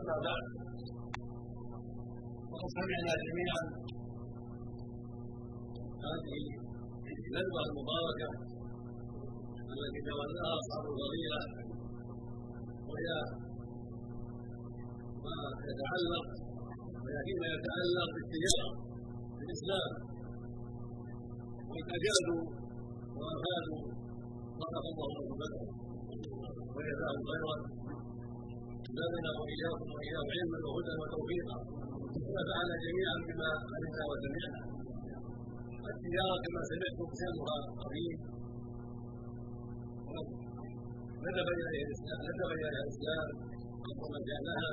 [0.00, 0.44] أما بعد
[2.52, 3.62] وقد سمعنا جميعا
[6.06, 6.38] هذه
[7.28, 8.28] الندوة المباركة
[9.74, 11.40] التي تولاها أصحاب الفضيلة
[12.88, 13.10] وهي
[15.24, 15.36] ما
[15.70, 16.26] يتعلق
[17.26, 18.70] فيما يتعلق بالتجارة
[19.42, 20.09] الإسلام
[21.70, 22.42] وإن أجادوا
[23.18, 23.82] وأفادوا
[24.60, 25.62] صدق الله بدرا
[26.74, 27.56] وجزاهم خيرا
[28.98, 31.56] زادنا وإياكم وإياه علما وهدى وتوفيقا.
[32.26, 34.60] ونفعنا جميعا بما علمنا وسمعنا.
[35.90, 38.18] التجارة كما سمعتم سلمها عظيم
[41.24, 42.20] ندب إليها الإسلام.
[42.28, 43.26] ندب إليها الإسلام.
[43.86, 44.72] عظم شأنها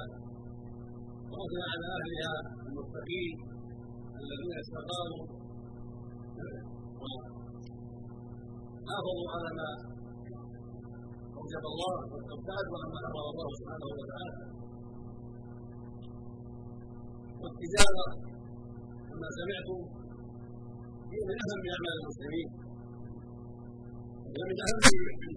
[1.32, 2.34] وأثنى على أهلها
[2.68, 3.36] المتقين
[4.22, 5.24] الذين استقاموا.
[8.84, 9.70] وحافظوا على ما
[11.38, 11.94] أوجب الله
[12.30, 14.36] وابتعدوا عما أمر الله سبحانه وتعالى.
[17.42, 18.06] والتجارة
[19.08, 19.80] كما سمعتم
[21.12, 22.50] هي من أهم أعمال المسلمين.
[24.36, 24.80] هي من أهم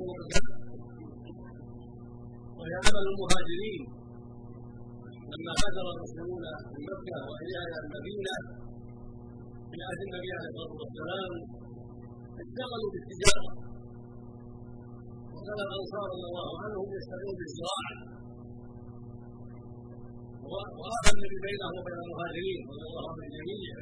[0.01, 0.49] طرق
[2.59, 3.83] وهي عمل المهاجرين.
[5.33, 7.79] لما هاجر المسلمون من مكة واليها إلى
[9.71, 11.33] في عهد النبي عليه الصلاه والسلام
[12.43, 13.51] اشتغلوا بالتجاره
[15.35, 17.95] وكان الانصار رضي الله عنهم يشتغلون بالزراعه
[20.51, 23.75] وراى النبي بينه وبين المهاجرين رضي الله عنهم الجميع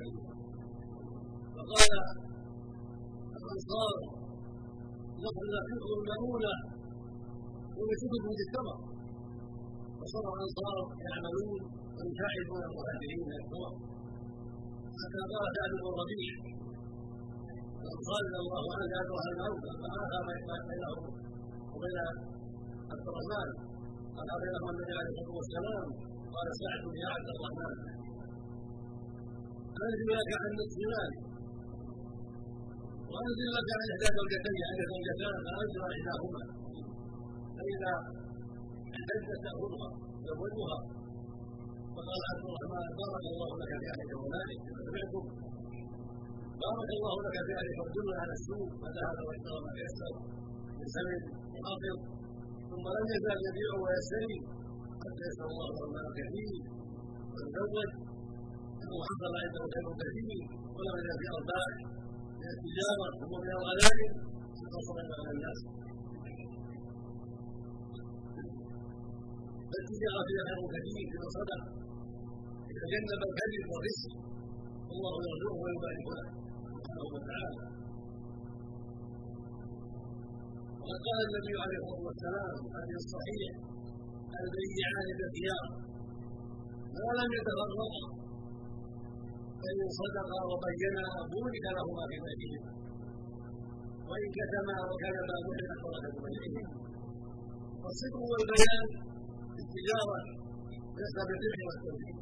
[1.57, 1.93] فقال
[3.39, 3.95] الانصار
[5.25, 6.55] نقل لكم المؤونه
[7.79, 8.77] ويشدكم بالثمر
[10.01, 11.61] فصار الانصار يعملون
[11.97, 13.73] ويساعدون المهاجرين من الثمر
[15.01, 16.33] حتى قال سعد بن الربيع
[17.83, 20.19] الانصار رضي الله عنه يا ايها الموتى فهذا
[20.69, 20.91] بينه
[21.75, 21.99] وبين
[22.91, 23.49] عبد الرحمن
[24.17, 25.87] قال بينهما النبي عليه الصلاه والسلام
[26.35, 27.75] قال سعد يا عبد الرحمن
[29.85, 30.79] انزل لك عن نصف
[33.13, 36.43] وانزل لك عن احدى زوجتي عن زوجتان فانزل احداهما
[37.57, 37.93] فاذا
[38.97, 39.89] احتجت تاخذها
[40.27, 40.79] تزوجها
[41.99, 45.25] فقال عبد الرحمن بارك الله لك في اهلك ومالك سمعتم
[46.63, 47.79] بارك الله لك في اهلك
[48.23, 50.15] على السوق فذهب واشترى ما تيسر
[50.79, 51.21] من سمن
[51.55, 51.97] وحافظ
[52.71, 54.37] ثم لم يزال يبيع ويشتري
[55.03, 56.53] حتى يسر الله له ما كثير
[57.33, 57.91] وتزوج
[58.99, 60.41] وحصل عنده خير كثير
[60.77, 61.73] ولم يزل في ارباح
[62.41, 64.13] من التجاره ومن الغنائم
[64.73, 65.59] فصدق على الناس
[69.71, 71.78] فالتجاره فيها خير كثير بما صدق
[72.79, 74.13] يتجنب الكذب والرزق
[74.89, 76.27] والله يرزقه ويبارك له.
[76.75, 77.63] سبحانه وتعالى.
[80.81, 82.55] وقد قال النبي عليه الصلاة والسلام
[82.89, 83.51] في الصحيح
[84.43, 85.67] البيعان بالخيار
[86.97, 87.89] ما لم يتفرقا
[89.61, 92.73] فإن صدقا وبينا بورك لهما في بيتهما
[94.09, 96.65] وإن كتما وكذبا محرقت بركة بيتهما
[97.83, 98.87] والصدق والبيان
[99.55, 100.19] في التجارة
[100.99, 102.18] ليس بالربح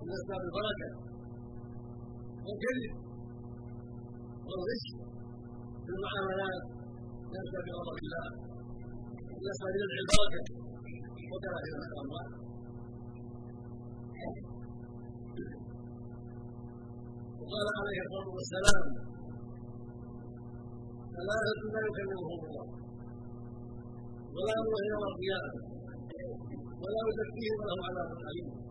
[0.00, 0.88] والتوحيد وليس بالبركة
[2.46, 2.92] والكذب
[4.46, 4.84] والغش
[5.84, 6.62] في المعاملات
[7.34, 8.26] ليس بغضب الله
[9.46, 10.42] ليس بنزع البركة.
[11.32, 12.28] وكراهية الأموال
[17.40, 18.84] وقال عليه الصلاة والسلام
[21.16, 22.66] ثلاثة لا يكلمهم الله.
[24.34, 25.52] ولا هو يوم القيامه
[26.82, 28.69] ولا يزكيهم وله عذاب أليم.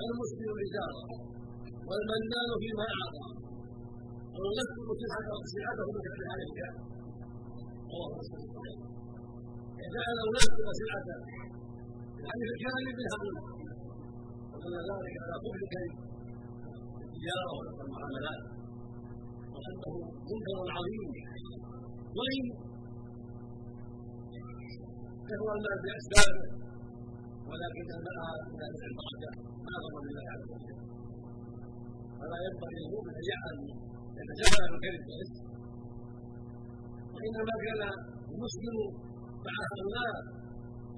[0.00, 1.02] المسلم رجالا
[1.88, 3.26] والمنان فيما اعطى
[4.36, 4.86] والمسلم
[5.52, 6.58] سلعته بكف عليه
[7.92, 8.42] رواه مسلم
[9.94, 11.16] جعل الناس سلعته
[12.24, 13.34] يعني في الكلام بالهم
[14.52, 15.94] وكل ذلك على كفر الكريم
[17.04, 18.42] التجاره والمعاملات
[19.52, 19.92] وأنه
[20.30, 21.08] منكر عظيم.
[22.16, 22.44] وان
[25.28, 26.51] كثر الناس باسبابه
[27.50, 29.30] ولكن المرأة إذا نزع البركة
[29.66, 30.76] ما ضر لله عز وجل
[32.18, 33.60] فلا ينبغي للمؤمن أن يعلم
[34.18, 35.44] يتجاهل بالكذب والإثم
[37.14, 37.82] وإنما كان
[38.32, 38.76] المسلم
[39.46, 40.14] مع هؤلاء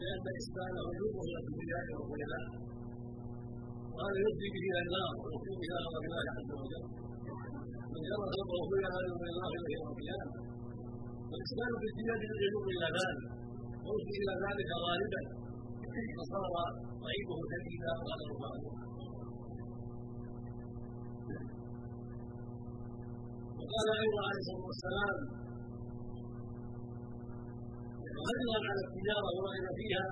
[0.00, 2.44] لأن إسلامه يجوبه إلى الدنيا والخيلاء
[3.94, 6.84] وهذا يفضي به إلى النار ويفضي إلى غضب الله عز وجل.
[7.92, 10.28] من جرى ذنبه هذا من الله إلى يوم القيامة.
[11.30, 13.22] والاسلام في الزياده يدعو إلى ذلك.
[13.84, 15.22] ويفضي إلى ذلك غالبا.
[16.18, 16.52] فصار
[17.04, 18.84] ضعيفه شديدا وغدره معلوما
[23.58, 25.16] وقال أيضا عليه الصلاه والسلام
[28.28, 30.04] غيرا على التجاره ورغب فيها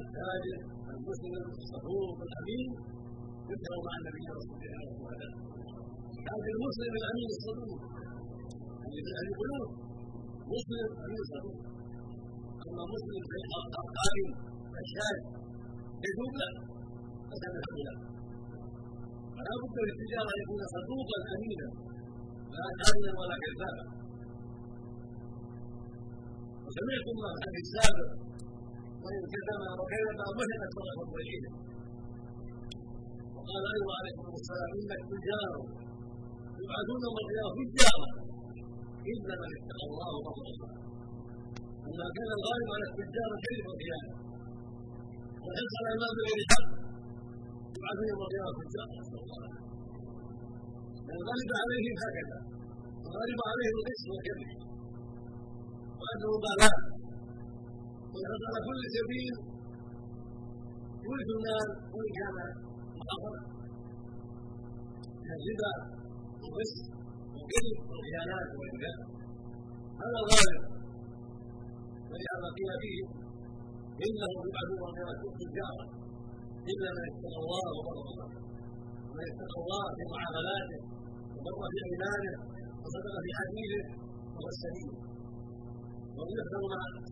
[0.00, 0.58] التاجر
[0.94, 2.68] المسلم الصدوق الامين
[3.50, 5.32] يذكر مع النبي صلى الله عليه وسلم
[6.30, 7.80] هذا المسلم الامين الصدوق
[8.86, 9.68] الذي القلوب
[10.54, 11.58] مسلم امين الصدوق
[12.68, 13.20] اما مسلم
[13.82, 14.51] القائم
[14.84, 15.16] الشاذ
[16.06, 16.52] يتوب له
[17.30, 17.54] فكان
[17.86, 17.96] له
[19.36, 21.68] فلا بد للتجارة أن يكون صدوقا امينا.
[22.56, 23.84] لا كاذبا ولا كذابا
[26.64, 28.10] وسمعتم الحديث السابق
[29.02, 31.52] وإن كتم وكذب مهلت صدقة وجيده
[33.36, 35.52] وقال أيضا عليه الصلاة والسلام إن التجار
[36.62, 38.08] يبعثون يوم القيامة فجارا
[39.12, 40.70] إلا من اتقى الله وغفر
[41.88, 44.21] أما كان الغالب على التجار كذب القيامة؟
[45.44, 46.66] وحرص على المال بغير حق
[47.76, 48.86] يبعثون يوم القيامة فجارا
[51.16, 52.38] الغالب عليهم هكذا
[53.06, 54.50] الغالب عليهم القسط والكذب.
[56.00, 56.76] وأنه بلاء
[58.12, 59.34] ويحرص على كل سبيل
[61.04, 62.36] يورث المال وإن كان
[62.98, 63.40] محرما
[65.22, 65.72] من الربا
[66.40, 66.72] والغش
[67.34, 68.98] والكذب والخيانات والإنفاق
[70.02, 70.62] هذا الغالب.
[72.10, 73.21] ولهذا قيل فيه
[74.06, 75.84] إنهم يبعثون كما تجارا
[76.70, 77.96] إلا من اتقى الله وبر
[79.08, 80.80] ومن اتقى الله في معاملاته
[81.36, 82.34] وبر في ايمانه
[82.82, 83.82] وصدق في حديثه
[84.34, 84.90] وهو السليم.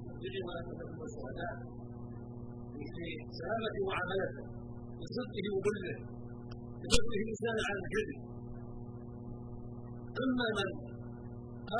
[0.00, 1.54] الصديق ولا تكون الشهداء
[2.72, 3.06] في
[3.40, 4.44] سلامة معاملته
[5.00, 5.94] بصدقه وبره
[6.80, 8.18] بصدقه الإنسان على الكذب
[10.24, 10.68] أما من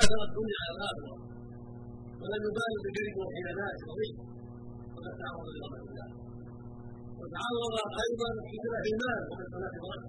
[0.00, 1.14] آثر الدنيا على الآخرة
[2.20, 4.18] ولم يبالي بالكذب والخيانات وغيره
[5.00, 6.08] فقد تعرض لغضب الله
[7.20, 7.74] وتعرض
[8.04, 10.04] أيضا لخلاف المال ومن خلاف الرد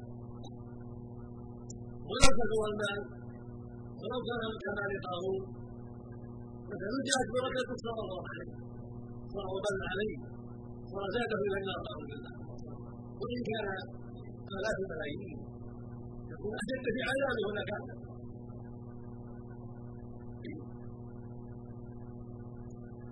[2.10, 3.00] ولو كثر المال
[4.02, 5.42] ولو كان كمال قارون
[6.72, 8.52] مثلا جاءت بركة صلى الله عليه
[9.34, 10.16] صار وبل عليه
[10.92, 12.34] صار زاده إلى النار نعوذ بالله
[13.22, 13.68] وإن كان
[14.58, 15.40] آلاف الملايين
[16.34, 17.64] يكون أشد في عذابه ولا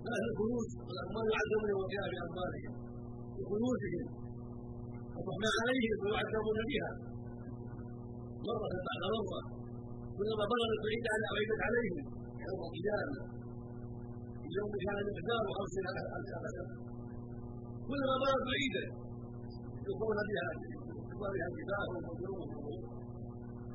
[0.02, 2.72] كان أهل الكنوز والأموال يعذبون القيامة بأموالهم
[3.36, 4.06] بكنوزهم
[5.16, 6.90] وتحمى عليهم ويعذبون بها.
[8.48, 9.40] مرة بعد مرة.
[10.16, 12.04] كلما بلغت بعيد عن بعيدت عليهم
[12.46, 13.18] يوم القيامة.
[14.46, 15.84] اليوم كان مقداره خمسين
[16.16, 16.30] ألف
[17.88, 18.84] كلما بلغت بعيدة.
[19.86, 20.46] يلقون بها
[21.10, 22.80] يلقون بها كتابهم وجنوبهم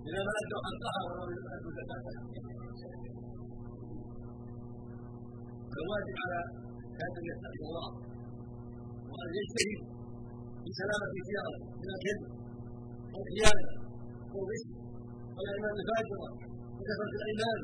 [0.08, 2.22] إذا ما أدوا حقها ولم يؤدوا زكاتها
[5.76, 6.40] فالواجب على
[6.98, 7.88] كافر يتقي الله
[9.12, 9.82] وأن يجتهد
[10.64, 12.24] في سلامة سيارته من الكذب
[13.14, 13.66] والخيانة
[14.34, 14.66] والغش
[15.36, 16.30] والأيمان الفاجرة
[16.78, 17.60] وكثرة الأيمان.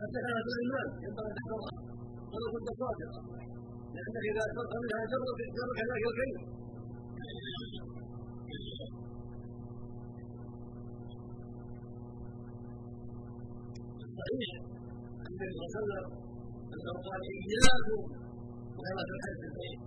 [0.00, 1.74] حتى كانت الأيمان ينبغي أن تحفظها
[2.32, 3.20] ولو كنت صادقا.
[3.94, 6.42] لأنك إذا أكثرت منها جرك جرك ذلك الكذب
[14.18, 14.50] صحيح.
[15.34, 16.06] النبي صلى الله عليه وسلم
[16.74, 18.02] انه قال اياكم
[18.76, 19.80] وغيرة الحدث البيت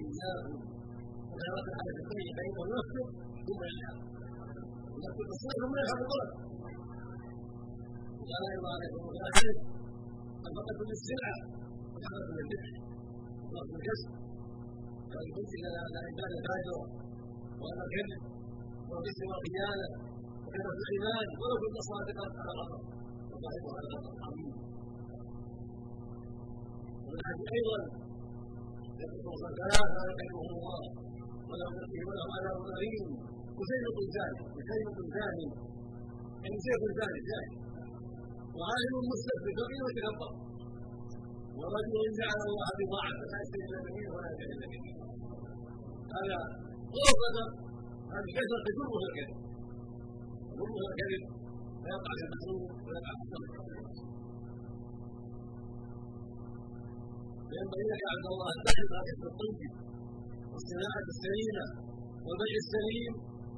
[0.00, 0.58] اياكم
[1.30, 3.06] وغيرة الحدث البيت فانه يفسد
[3.46, 3.98] ثم يلحق
[5.04, 6.30] يفسد الصيف ثم الطلب
[8.18, 9.58] وقال أيضا عليه الصلاه والسلام
[10.48, 11.38] الفقه للسلعه
[11.92, 12.70] والحرف للربح
[13.54, 14.10] وقت الكسب
[15.12, 16.82] وان تنزل على عباد الفاجره
[17.62, 18.22] وان الكذب
[18.88, 19.88] والغش والخيانه
[20.44, 22.82] وكثره الايمان ولو كنت صادقا على غضب
[23.30, 24.63] وصاحبه على غضب
[27.14, 27.78] والحديث أيضا
[29.00, 30.82] يقول ثلاثة يكلمهم الله
[31.48, 33.06] ولو يقيه وله عذاب اليم
[33.58, 35.46] وسيف الزاني وسيف الزاني
[36.42, 37.54] يعني سيف الزاني زاني
[38.58, 40.32] وعالم مستكبر فقير وتكبر
[41.58, 44.96] ورجل جعل الله بضاعة لا يستجيب اليمين ولا يستجيب اليمين
[46.16, 46.38] هذا
[46.96, 47.36] غرفة
[48.14, 49.38] هذه كثرة تجره الكذب
[50.50, 51.22] تجره الكذب
[51.82, 54.13] فيقع في المحروم ويقع في الصدقة
[57.48, 59.72] فينبغي لك عبد الله ان على كسب الطيب
[60.52, 61.64] والصناعة السليمة
[62.24, 63.12] والبيع السليم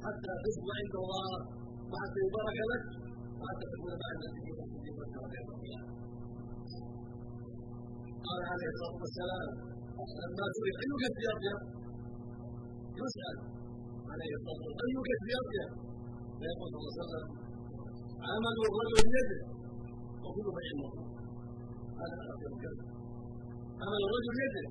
[0.05, 1.31] حتى تصبح عند الله
[1.91, 2.83] وحتى يبارك لك
[3.39, 4.47] وحتى تكون مع النبي
[8.27, 9.49] قال عليه الصلاة والسلام
[10.19, 11.55] لما سئل كسب أرجع
[13.01, 13.37] يسأل
[14.11, 15.65] عليه الصلاة والسلام كسب أرجع
[16.39, 17.25] فيقول صلى الله عليه وسلم
[18.29, 19.39] عمل الرجل بيده
[20.23, 20.71] وكل بيع
[21.99, 22.96] هذا أرجع الكسب
[23.81, 24.65] عمل الرجل بيده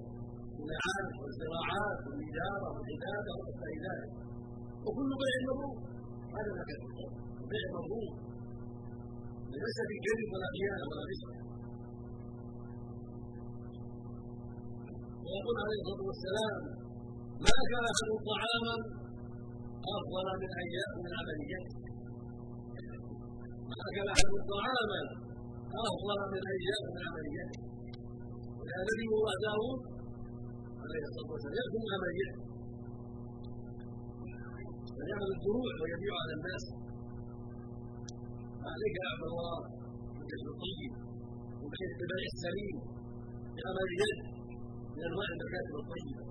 [0.60, 4.12] المعارف والزراعات والتجارة والعبادة وغير ذلك
[4.84, 5.78] وكل بيع مبرور.
[6.36, 6.80] هذا ما كان
[7.42, 8.14] البيع مبروك
[9.62, 11.22] ليس في كذب ولا خيانه ولا غش
[15.24, 16.56] ويقول عليه الصلاة والسلام
[17.44, 18.76] ما كان أحد طعاما
[19.96, 21.74] أفضل من أن يأكل من عمليته
[23.70, 25.00] ما كان أحد طعاما
[25.88, 27.75] أفضل من أن يأكل من عمليته
[28.66, 29.80] ولهذا نبي الله داوود
[30.82, 31.54] عليه الصلاة والسلام.
[31.58, 32.40] ياكل من عمليته
[34.96, 36.64] فيعمل الدروع ويبيع على الناس.
[38.72, 39.56] عليك عبد الله؟
[40.16, 40.92] بالكسب الطيب
[41.62, 42.76] وبالاتباع السليم.
[43.56, 44.20] بعمل اليد
[44.94, 46.24] من أنواع المكاسب الطيبه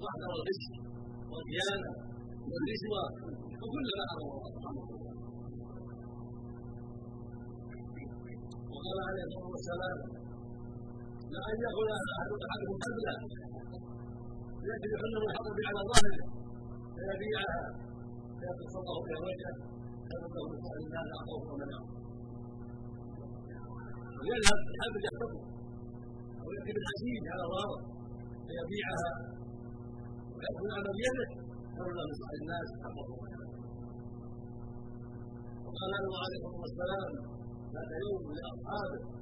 [0.00, 0.64] واحذر الغش
[1.30, 1.92] والخيانه
[2.50, 3.04] والرشوه
[3.60, 5.12] وكل ما أمر الله سبحانه وتعالى.
[8.72, 9.98] وقال عليه الصلاة والسلام
[11.32, 11.88] لأن يأخذ
[12.50, 13.14] أحدكم حبلا
[14.68, 16.16] يأتي بحلم الحطب على ظهره
[16.94, 17.60] فيبيعها
[18.38, 19.56] فيتصدق في وجهه.
[20.08, 21.84] فيبدأ من الناس أعطوه ومنعه
[24.18, 25.40] ويذهب الحبل يحتفظ
[26.40, 27.80] أو يأتي بالحشيش على ظهره
[28.46, 29.10] فيبيعها.
[30.34, 31.28] ويأخذ على بيده.
[31.74, 33.08] فيبدأ من الناس حقه
[35.66, 37.10] وقال له عليه الصلاة والسلام
[37.74, 39.17] ذات يوم لأصحابه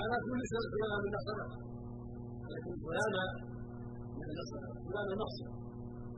[0.00, 1.56] على كل سنة فلان من صدقة
[2.44, 3.24] على كل فلانة
[4.18, 5.36] من الصدقة فلان نقص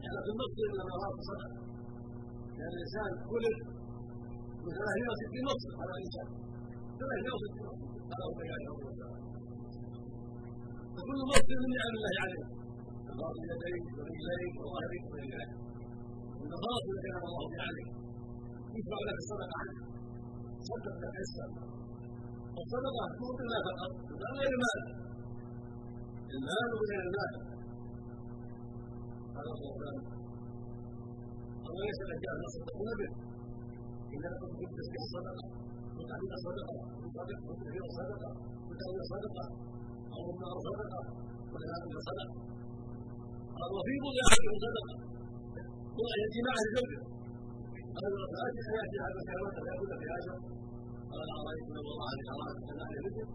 [0.05, 1.49] يعني في النقص إنما أراد صدقة
[2.57, 3.57] لأن الإنسان ولد
[4.65, 6.29] من 360 نقص على الإنسان
[6.99, 9.21] 360 نقص هذا هو بيان الله تعالى
[10.95, 12.45] فكل نقص من نعم الله عليه
[13.13, 15.51] الله اليدين والرجلين وظهرك ورجلين
[16.41, 17.89] من الذي نعم الله عليه
[18.77, 19.77] يدفع لك الصدقة عنه.
[20.69, 21.17] صدق لك
[22.51, 23.91] الصدقة الصدقة تكون بالله فقط
[24.23, 24.81] لا غير المال
[26.37, 27.33] المال وغير المال
[29.37, 29.99] هذا هو الكلام
[31.69, 33.11] الله ليس لك ان تصدقون به
[34.15, 34.79] اذا كنت
[35.15, 35.47] صدقه
[35.97, 38.31] وتعليم صدقه وتصدق وتكفير صدقه
[38.69, 39.47] وتأويل صدقه
[40.15, 40.57] أو النار
[41.53, 42.37] والعياذ صدقه
[43.59, 44.27] قال وفي بضع
[44.65, 44.95] صدقه
[45.97, 47.01] بضع يتيمة عن زوجه
[47.99, 50.60] قال فاتي حياتي هذا الكلمات فيأكل في اجر
[51.11, 53.27] قال ارايت من الله عليه حرام ان أهل مثل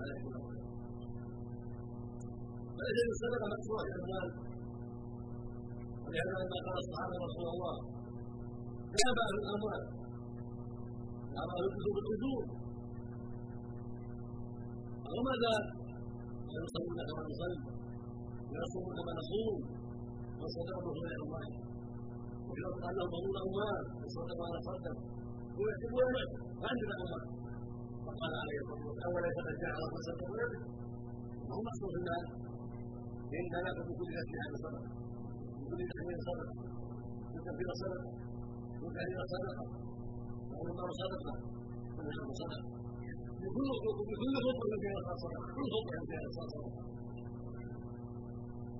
[0.00, 0.34] على كل
[2.76, 4.28] فاذا الصدقه مكسوره في المال
[6.04, 7.76] ولهذا لما قال الصحابه رسول الله
[8.98, 9.82] ذهب أهل الاموال
[11.34, 12.42] ذهب أهل الكتب بالاجور
[15.16, 15.54] وماذا
[16.64, 17.58] يصلون كما نصلي
[18.50, 19.56] ويصومون كما نصوم
[20.40, 21.46] وصدقوا غير الله
[22.48, 24.96] ويرد انهم ضرور اموال وصدقوا على صدق
[25.60, 27.22] نعم ما عندنا اموال
[28.06, 30.60] فقال عليه الصلاه والسلام وليس قد جعل الله صدق ولده
[31.48, 32.24] وهو مقصود المال
[33.30, 34.90] فان لك بكل ذات هذا صدقه
[35.60, 36.54] بكل تحميل صدقه
[37.32, 38.10] وتكفير صدقه
[38.82, 39.64] وتحرير صدقه
[40.60, 41.34] والنار صدقه
[41.96, 42.64] والنشر صدقه
[43.42, 43.68] بكل
[44.10, 46.70] بكل خطوه فيها صدقه كل خطوه فيها صدقه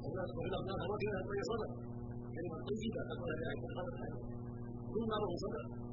[0.02, 1.76] والناس وفي الأقدار وكذا هي صدقه
[2.34, 4.06] كلمة طيبة تقول لها صدقة
[4.92, 5.89] كل ما له صدقة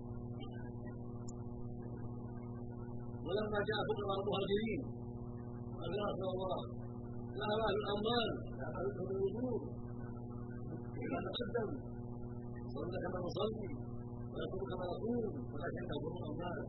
[3.27, 4.81] ولما جاء فقراء المهاجرين
[5.77, 6.61] قال يا رسول الله
[7.39, 8.29] لا مال الاموال
[8.59, 9.61] لا مالكم الوجود.
[11.03, 11.69] إذا تقدم
[12.73, 13.69] صلى كما نصلي
[14.31, 16.59] ونقول كما نقول ولكن تكون الاموال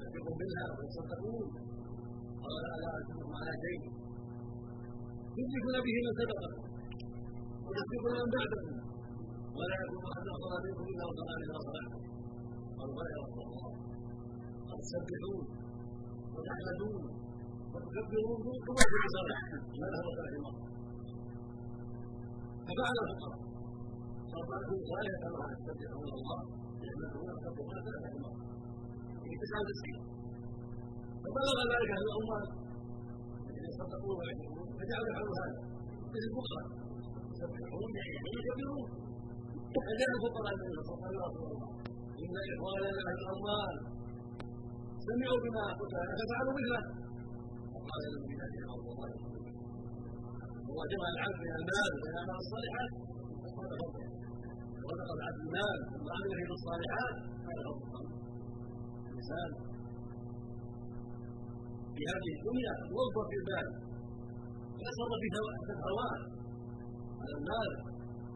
[0.00, 1.46] تكفيكم منها وتصدقون
[2.42, 3.82] قال لا ادلكم على شيء.
[5.36, 6.62] تدركون به من سبقكم
[7.64, 8.74] وتسبقون من بعدكم
[9.58, 12.02] ولا يكون احد افضل منكم إلا وصلى اذا صلحتم
[12.78, 13.70] قالوا يا رسول الله.
[14.68, 15.44] قد تسبحون
[16.36, 17.02] وتحمدون
[17.72, 19.40] وتكبرون كما في الصالح
[19.80, 20.52] ما له رحمه
[22.66, 23.40] ففعل الفقراء
[24.32, 26.40] صار بعضهم صالحا كما يستبدحون الله.
[26.86, 28.38] يحمدون ويكبرون ثلاثة مرات
[29.22, 30.00] في تسعة وتسعين
[31.22, 32.44] فبلغ ذلك أهل الاموال
[33.68, 35.60] يصدقون ويحمدون فجعلوا يفعلوا هذا.
[36.12, 36.66] مثل الفقراء.
[37.32, 37.90] يسبحون
[38.34, 38.88] ويكبرون.
[39.86, 41.70] فجاء الفقراء الذين صدقوا يا رسول الله.
[42.22, 43.76] إن إخواننا أهل الاموال
[45.08, 45.94] سمعوا بما قلت.
[46.18, 46.80] ففعلوا مثله
[47.88, 49.34] قال النبي عليه الصلاه والسلام
[50.68, 52.92] هو جمع العبد من المال الاعمال الصالحات.
[54.84, 55.78] ورزق العبد المال.
[55.92, 57.74] ثم عمل به بالصالحات هذا هو
[59.10, 59.50] الإنسان.
[61.94, 63.66] في هذه الدنيا موظف في المال.
[64.84, 66.20] يصرف في الهوان
[67.20, 67.70] على المال.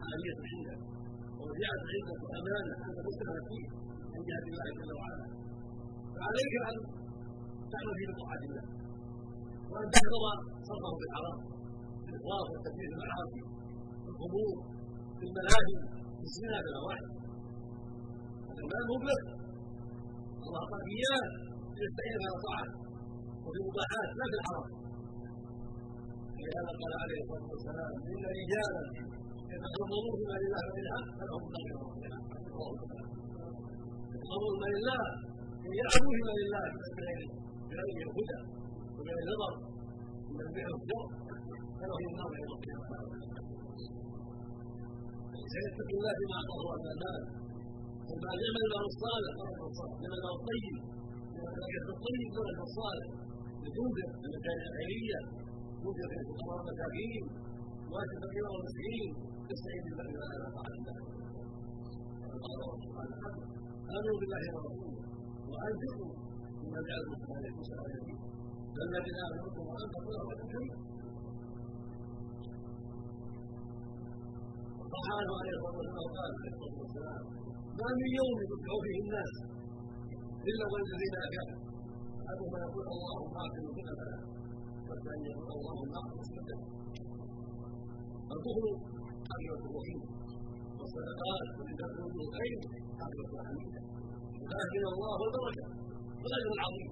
[0.05, 0.75] عالية عنده
[1.39, 3.67] ووديعة عنده وأمانة أنت مستهلك فيه.
[4.27, 5.38] جهة الله جل وعلا.
[6.19, 6.75] فعليك أن
[7.73, 8.65] تعمل في طاعة الله.
[9.71, 10.23] وأن تحذر
[10.69, 11.37] صرفه بالحرام
[12.05, 13.41] بالإفراط والتكليف بالمعاصي
[14.09, 14.55] القبور
[15.17, 15.73] في الملاهي
[16.17, 17.05] في الزنا في الأواعي
[18.49, 19.19] هذا المال مبلغ
[20.45, 21.25] الله أعطاك إياه
[21.77, 22.67] ليستعين على طاعة
[23.45, 24.67] وفي مباحات لا في الحرام.
[26.45, 28.83] لهذا قال عليه الصلاة والسلام إن رجالا
[29.53, 31.65] يتخبرون بما لله بالحق فلهم خير
[34.13, 35.01] يتخبرون بما لله
[35.77, 36.65] يعلموا بما لله
[37.69, 38.39] بغير الهدى
[38.95, 39.53] وبغير النظر
[40.39, 41.05] البحر الشر
[41.79, 42.85] فله النار يوم القيامة
[45.53, 47.21] سيتقي الله بما أعطاه من المال
[48.07, 49.33] ثم يعمل له الصالح
[50.03, 50.75] يعمل له الطيب.
[51.93, 53.07] الطيب له الصالح
[53.63, 53.71] من
[54.25, 55.19] المكان الخيريه
[56.09, 57.23] في الفقراء والمساكين
[57.91, 59.09] واتي الفقير والمسكين
[59.49, 60.97] تستعين بالله على طاعه الله
[62.29, 63.15] قال الله سبحانه
[63.97, 65.08] آمنوا بالله ورسوله.
[65.51, 66.11] وانفقوا
[66.61, 68.07] مما جعلكم عليكم سبحانه
[68.75, 70.73] فالذين امنوا وانفقوا لهم خير
[74.93, 77.23] سبحانه عليه الصلاه والسلام قال عليه الصلاه والسلام
[77.79, 79.33] ما من يوم يدعو فيه الناس
[80.49, 81.57] الا والذين كفروا
[82.29, 84.17] احدهما يقول اللهم اعطني كل فلا
[84.87, 86.49] والثاني يقول اللهم اعطني كل
[88.33, 88.65] الكفر
[89.31, 90.01] عقيده الرحيم
[90.79, 92.59] والصدقات والإنفاق من الخير
[93.03, 93.78] عقيده حميده
[94.53, 95.65] لكن الله البركة.
[96.21, 96.91] والاجر العظيم.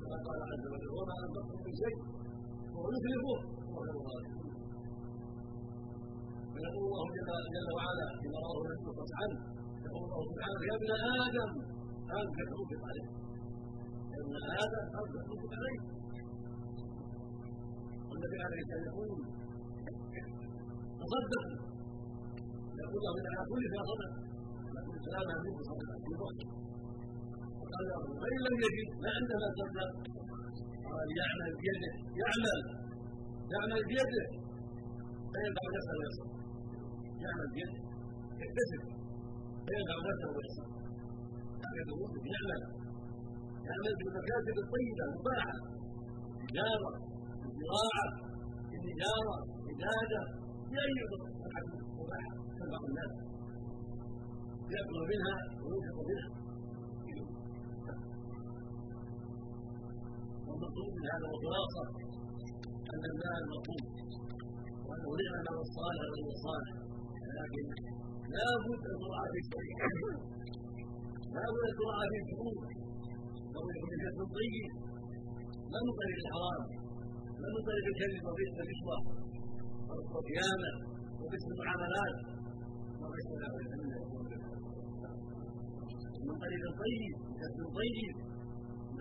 [0.00, 1.96] كما قال عز وجل وما أنفقتم من شيء
[2.74, 4.34] وهو يخلفه وهو الغالب
[6.52, 7.06] ويقول الله
[7.54, 9.38] جل وعلا فيما رواه مسلم عنه
[9.86, 10.90] يقول الله سبحانه يا ابن
[11.26, 11.50] آدم.
[12.18, 13.08] انفق انفق عليك
[14.12, 15.82] يا ابن آدم انفق انفق عليك؟
[18.08, 19.10] والنبي عليه الصلاة يقول
[21.00, 21.44] تصدق
[22.82, 24.12] يقول له على كل صدق
[24.76, 26.12] لكن السلام منه صدقه في
[27.88, 29.90] له فان لم يجد ما عندما صدق
[30.90, 31.92] قال يعمل بيده
[32.22, 32.58] يعمل
[33.54, 34.24] يعمل بيده
[35.32, 36.30] فينفع نفسه ويصدق
[37.24, 37.80] يعمل بيده
[38.42, 38.82] يكتسب
[39.66, 40.66] فينفع نفسه ويحسن
[41.64, 42.60] هكذا المسلم يعمل
[43.68, 45.56] يعمل بالمكاسب الطيبه المباحه
[46.42, 46.92] تجاره
[47.60, 48.08] زراعه
[48.74, 49.34] التجاره
[49.68, 50.22] عباده
[51.46, 53.12] الحديث مباحه تنفع الناس
[54.72, 55.34] يأكل منها
[55.64, 56.28] وينفق منها
[60.56, 61.82] والمطلوب من هذا الخلاصة
[62.92, 63.84] أن المال مطلوب
[64.86, 66.74] وانه نعم المال الصالح غير الصالح
[67.38, 67.64] لكن
[68.36, 69.90] لا بد أن تراعى في الشريعه
[71.36, 72.58] لا بد أن تراعى في الشروط
[73.54, 74.70] لو يكون الجسم طيب
[75.72, 76.62] لا من الحرام.
[77.40, 78.98] لا من طريق الكذب وبئس الرشوه
[79.88, 80.72] والخيانه
[81.20, 82.16] وبئس المعاملات.
[83.02, 83.28] وبئس
[86.26, 88.25] من طريق طيب كسب طيب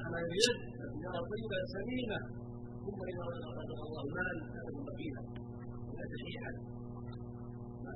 [0.05, 2.19] من عمل اليد التجاره طيبه سليمه
[2.85, 5.21] ثم اذا رزق الله المال كان بخيلا
[5.87, 6.51] ولا شحيحا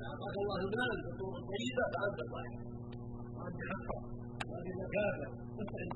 [0.08, 2.54] اعطاك الله المال بصوره طيبه فانت صالح
[3.36, 3.98] وانت حقه
[4.50, 5.92] وانت زكاته تستعين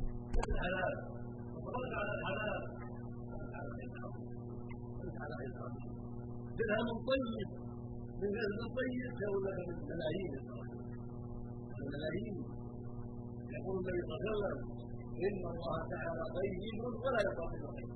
[0.47, 0.95] بالحلال
[1.55, 2.63] وصبرت على الحلال
[5.05, 5.53] انت على خير
[6.59, 7.49] درهم طيب
[8.21, 10.33] من كسب طيب خير لك من ملايين
[11.81, 12.37] الملايين
[13.57, 14.84] يقول النبي صلى الله عليه وسلم
[15.27, 16.55] ان الله تعالى طيب
[17.05, 17.91] ولا يقبل طيب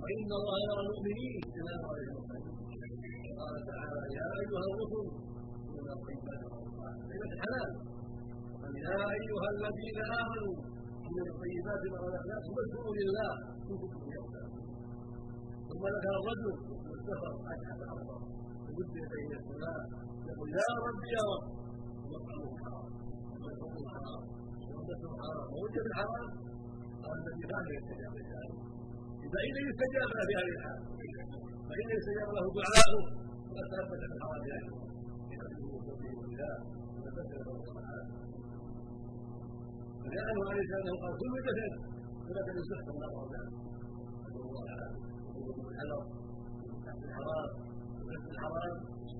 [0.00, 2.20] وان الله يرى المؤمنين بما يرى
[3.40, 5.06] قال تعالى يا أيها الرسل
[5.74, 6.42] من الطيبات
[8.86, 10.54] يا أيها الذين آمنوا
[11.14, 13.32] من الطيبات ما رزقناكم واذكروا لله.
[13.66, 13.88] كنتم
[15.68, 16.48] ثم ذكر الرجل
[16.88, 18.18] والسفر اشهد ارضا
[18.66, 19.80] بجد بين السماء.
[20.28, 21.44] يقول يا رب يا رب
[22.02, 22.88] ومطعمه حرام.
[23.30, 24.22] ومشربه حرام.
[24.90, 26.28] وملبسه حرام ووجد الحرام
[27.18, 28.58] الذي كان يستجاب لذلك
[29.32, 30.80] فإن يستجاب له في هذه الحال.
[31.68, 33.02] فإن يستجاب له دعاؤه
[33.48, 34.42] وقد تثبت من حرام
[40.02, 41.72] ولأنه عليه السلام قال كل جسد
[42.26, 43.44] ولكن يصح من أقرب الله
[45.70, 46.02] الحذر
[46.86, 47.50] تحت الحرام.
[48.00, 48.74] وكسب الحرام.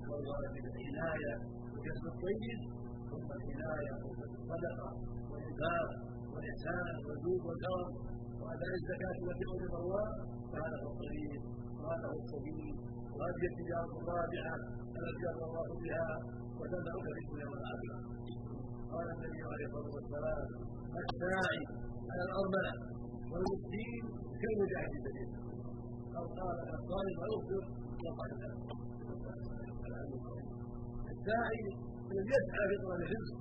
[0.09, 1.33] والغاية العناية
[1.73, 2.59] وكسب الطيب
[3.09, 4.89] ثم العناية والصدقة
[5.31, 5.89] والإنفاق
[6.33, 7.89] والإحسان والجود والكرم
[8.41, 10.07] وأداء الزكاة التي أوجب الله
[10.51, 11.41] فهذا هو الطريق
[11.79, 12.73] وهذا هو السبيل
[13.15, 14.55] وهذه التجارة الرابعة
[14.99, 16.09] التي أمر الله بها
[16.59, 17.97] وتنفعك في الدنيا والآخرة.
[18.93, 20.47] قال النبي عليه الصلاة والسلام
[21.01, 21.61] الساعي
[22.11, 22.73] على الأرملة
[23.31, 24.03] والمسكين
[24.41, 25.23] كالمجاهد في
[26.17, 27.63] أو قال الطالب أغفر
[28.03, 28.31] وقال
[31.13, 31.63] الساعي
[32.09, 33.37] من يسعى في طلب الرزق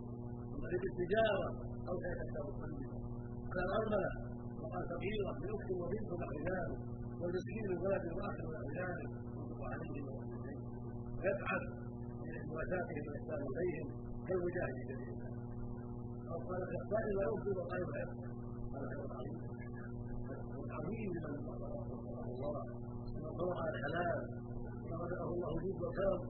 [0.50, 1.48] من طريق التجارة.
[1.90, 1.96] أو
[3.50, 4.10] على الأرملة
[4.60, 6.78] وقال فقيرة من أخت وبنت ونحو ذلك
[7.70, 9.10] من ولد واحد ونحو ذلك
[9.72, 9.96] عليه
[11.26, 11.62] يبعث
[12.50, 13.88] مواساتهم واحسان اليهم
[14.26, 15.32] كالمجاهد في سبيل الله
[16.32, 18.02] أو قال كالصائم لا يفطر وقال لا
[18.74, 19.38] هذا خير عظيم
[20.76, 21.34] عظيم لمن
[22.34, 22.62] الله
[23.38, 24.18] طرق على الحلال
[24.82, 26.20] ومن رزقه الله جود وكرم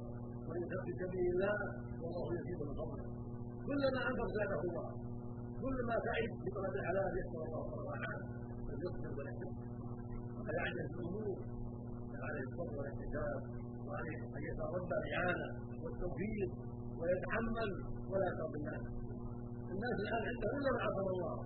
[0.48, 1.56] وينفق في سبيل الله
[2.02, 3.06] والله يزيد من فضله
[3.68, 4.88] كلما انفق زاده الله
[5.62, 8.20] كلما سعيد في طلب الحلال يسر الله الرحمن
[8.66, 9.54] واليسر والإحسان.
[10.36, 11.38] وقد يعجز الأمور
[12.26, 13.40] عليه الصبر والاحتساب
[13.86, 15.48] وعليه ان يتربى الاعانه
[15.82, 16.50] والتوفيق
[16.98, 17.70] ويتحمل
[18.10, 18.84] ولا يقرب الناس.
[19.74, 21.36] الناس الآن عندهم إلا ما عصم الله.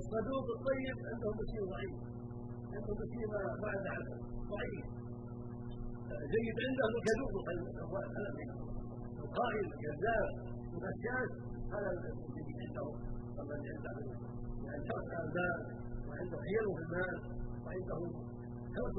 [0.00, 1.94] الصدوق الطيب عنده مسير ضعيف.
[2.74, 3.28] عنده مسير
[3.64, 4.18] بعد عسل
[4.52, 4.86] ضعيف.
[6.34, 7.32] جيد عنده الكذوب
[9.24, 10.28] القائل الكذاب
[10.74, 11.30] الغشاش
[11.74, 12.86] هذا الجيد عنده
[13.40, 14.06] قبل ان عنده
[14.64, 15.60] يعني شرط المال
[16.08, 17.16] وعنده حيل في المال
[17.64, 17.98] وعنده
[18.74, 18.96] حرص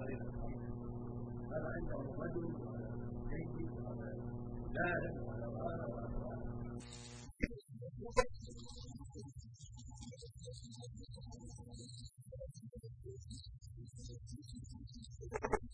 [0.00, 0.60] طريق
[1.52, 2.46] هذا عنده رجل
[3.30, 4.08] جيد وهذا
[4.78, 5.44] غالب وهذا
[15.34, 15.73] Thank you.